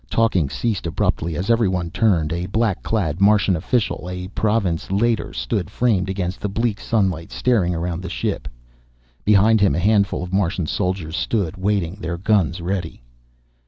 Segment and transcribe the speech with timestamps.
[0.09, 2.33] Talking ceased abruptly, as everyone turned.
[2.33, 7.75] A black clad Martian official, a Province Leiter, stood framed against the bleak sunlight, staring
[7.75, 8.47] around the ship.
[9.25, 13.03] Behind him a handful of Martian soldiers stood waiting, their guns ready.